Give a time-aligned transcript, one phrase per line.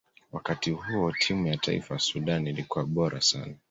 [0.31, 3.55] wakati huo timu ya taifa ya sudan ilikuwa bora sana